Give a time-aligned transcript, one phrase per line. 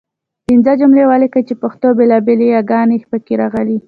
[0.47, 3.79] پنځه جملې ولیکئ چې پښتو بېلابېلې یګانې پکې راغلي وي.